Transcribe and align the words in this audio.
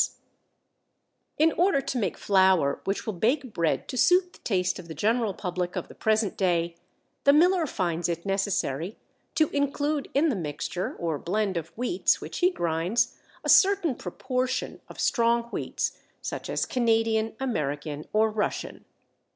Strength 0.01 0.17
20] 1.37 1.51
In 1.51 1.57
order 1.59 1.79
to 1.79 1.97
make 1.99 2.17
flour 2.17 2.81
which 2.85 3.05
will 3.05 3.13
bake 3.13 3.53
bread 3.53 3.87
to 3.87 3.95
suit 3.99 4.33
the 4.33 4.39
taste 4.39 4.79
of 4.79 4.87
the 4.87 4.95
general 4.95 5.31
public 5.35 5.75
of 5.75 5.89
the 5.89 5.93
present 5.93 6.35
day, 6.35 6.75
the 7.23 7.31
miller 7.31 7.67
finds 7.67 8.09
it 8.09 8.25
necessary 8.25 8.97
to 9.35 9.49
include 9.49 10.07
in 10.15 10.29
the 10.29 10.35
mixture 10.35 10.95
or 10.95 11.19
blend 11.19 11.55
of 11.55 11.67
wheats 11.75 12.19
which 12.19 12.39
he 12.39 12.49
grinds 12.49 13.15
a 13.43 13.49
certain 13.49 13.93
proportion 13.93 14.81
of 14.89 14.99
strong 14.99 15.43
wheats 15.51 15.99
such 16.19 16.49
as 16.49 16.65
Canadian, 16.65 17.35
American, 17.39 18.05
or 18.11 18.31
Russian. 18.31 18.85